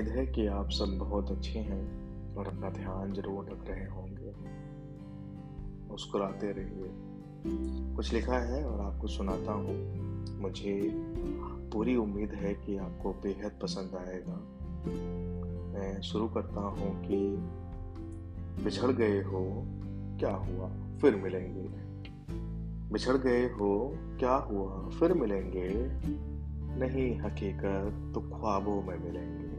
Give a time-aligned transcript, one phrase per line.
[0.00, 1.82] उम्मीद है कि आप सब बहुत अच्छे हैं
[2.34, 4.32] और अपना ध्यान ज़रूर रख रहे होंगे।
[5.90, 6.90] मुस्कुराते रहिए।
[7.96, 9.76] कुछ लिखा है और आपको सुनाता हूँ।
[10.40, 10.92] मुझे
[11.72, 14.36] पूरी उम्मीद है कि आपको बेहद पसंद आएगा।
[15.72, 17.36] मैं शुरू करता हूँ कि
[18.64, 19.62] बिछड़ गए हो,
[20.20, 20.70] क्या हुआ?
[20.98, 21.68] फिर मिलेंगे।
[22.92, 24.88] बिछड़ गए हो, क्या हुआ?
[24.88, 25.70] फिर मिलेंगे।
[26.78, 29.49] नहीं, हकीकत तो ख्वाबों में मिलेंगे।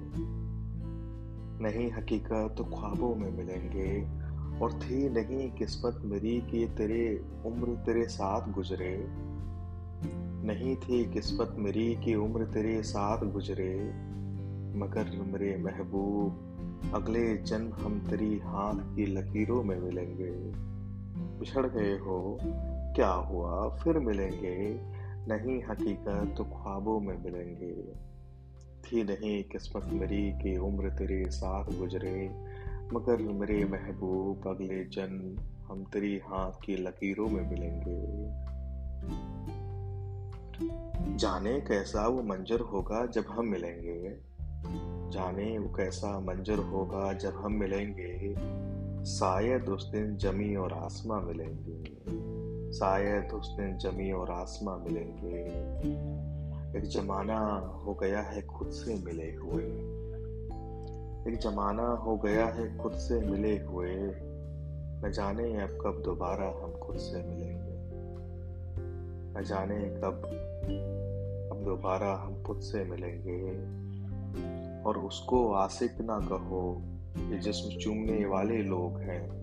[1.61, 4.21] नहीं हकीकत तो ख्वाबों में मिलेंगे।
[4.59, 9.07] और थी नहीं किस्मत मेरी कि तेरे उम्र तेरे साथ गुजरे।
[10.45, 13.75] नहीं थी किस्मत मेरी कि उम्र तेरे साथ गुजरे।
[14.77, 16.47] मगर मेरे महबूब,
[16.93, 20.31] अगले जन्म हम तेरी हाथ की लकीरों में मिलेंगे।
[21.39, 22.37] बिछड़ गए हो,
[22.95, 23.69] क्या हुआ?
[23.69, 24.79] फिर मिलेंगे।
[25.27, 28.10] नहीं हकीकत तो ख्वाबों में मिलेंगे।
[28.85, 32.29] थी नहीं, किस्मत मेरी कि उम्र तेरे साथ गुजरे।
[32.93, 38.41] मगर मेरे महबूब, अगले जन्म हम तेरी हाथ की लकीरों में मिलेंगे।
[41.17, 44.17] जाने कैसा वो मंजर होगा जब हम मिलेंगे।
[45.11, 48.35] जाने वो कैसा मंजर होगा जब हम मिलेंगे।
[49.05, 51.83] शायद उस दिन जमी और आसमां मिलेंगे।
[52.73, 55.45] शायद उस दिन जमी और आसमां मिलेंगे।
[56.75, 57.39] एक जमाना
[57.85, 59.63] हो गया है खुद से मिले हुए।
[61.33, 63.91] एक जमाना हो गया है खुद से मिले हुए।
[65.03, 67.71] न जाने अब कब दोबारा हम खुद से मिलेंगे।
[69.39, 70.21] न जाने कब,
[71.51, 73.41] अब दोबारा हम खुद से मिलेंगे।
[74.83, 76.81] और उसको आशिक ना कहो
[77.29, 79.41] ये जिस्म चूमने वाले लोग हैं।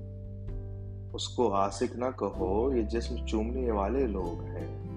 [1.13, 4.89] उसको आशिक ना कहो ये जिस्म चूमने वाले लोग हैं।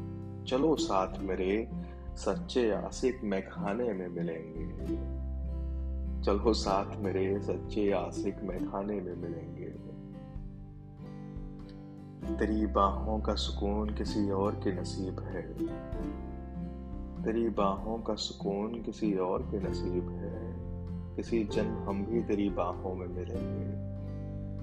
[0.45, 1.80] चलो साथ मेरे
[2.21, 4.95] सच्चे आशिक मैं खाने में मिलेंगे।
[6.23, 9.65] चलो साथ मेरे सच्चे आशिक मैं खाने में मिलेंगे।
[12.35, 15.53] तेरी बाहों का सुकून किसी और के नसीब है।
[17.23, 20.55] तेरी बाहों का सुकून किसी और के नसीब है।
[21.15, 23.91] किसी जन्म हम भी तेरी बाहों में मिलेंगे।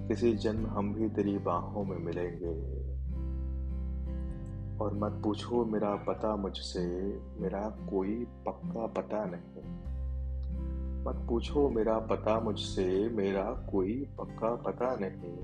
[0.09, 2.79] किसी जन्म हम भी तेरी बाहों में मिलेंगे।
[4.81, 6.87] और मत पूछो, मेरा पता मुझसे,
[7.41, 9.89] मेरा कोई पक्का पता नहीं
[10.99, 15.37] मत पूछो, मेरा पता मुझसे, मेरा कोई पक्का पता नहीं।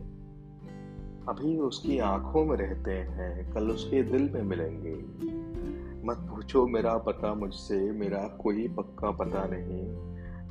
[1.28, 4.94] अभी उसकी आँखों में रहते हैं, कल उसके दिल में मिलेंगे।
[6.06, 9.96] मत पूछो, मेरा पता मुझसे, मेरा कोई पक्का पता नहीं।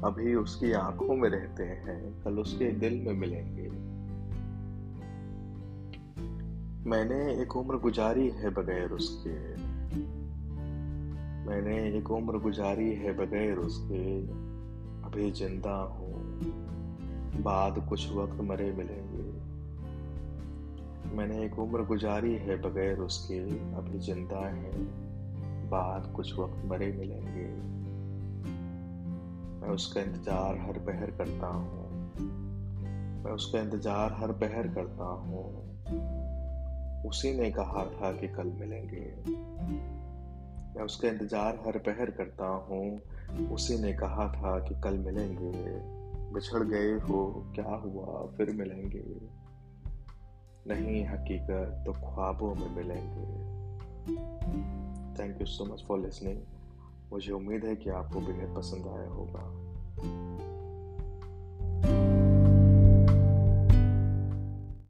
[0.03, 3.92] अभी उसकी आँखों में रहते हैं, कल उसके दिल में मिलेंगे।
[6.87, 9.55] मैंने एक उम्र गुजारी है बगैर उसके।
[11.45, 14.19] मैंने एक उम्र गुजारी है बगैर उसके।
[15.07, 16.13] अभी ज़िंदा हूँ।
[17.43, 19.23] बाद कुछ वक्त मरे मिलेंगे।
[21.15, 23.39] मैंने एक उम्र गुजारी है बगैर उसके।
[23.75, 24.71] अभी ज़िंदा है।
[25.69, 27.47] बाद कुछ वक्त मरे मिलेंगे।
[29.61, 31.89] मैं उसका इंतज़ार हर पहर करता हूँ।
[33.23, 35.63] मैं उसका इंतज़ार हर पहर करता हूँ।
[37.05, 39.31] उसी ने कहा था कि कल मिलेंगे।
[40.75, 43.01] मैं उसका इंतज़ार हर पहर करता हूँ।
[43.47, 45.79] उसी ने कहा था कि कल मिलेंगे।
[46.33, 48.27] बिछड़ गए हो, क्या हुआ?
[48.37, 49.03] फिर मिलेंगे।
[50.67, 53.53] नहीं, हकीकत तो ख्वाबों में मिलेंगे।
[55.19, 56.37] Thank you so much for listening
[57.11, 59.72] मुझे उम्मीद है कि आपको बेहद पसंद आया होगा।